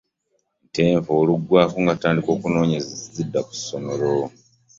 [0.71, 2.77] Ntenvu oluggwaako nga tutandika kunoonga
[3.13, 4.13] zidda ku ssomero.